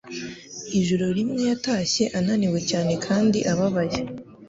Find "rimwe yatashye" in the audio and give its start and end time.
1.17-2.03